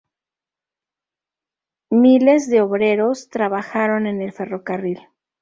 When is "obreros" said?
2.61-3.29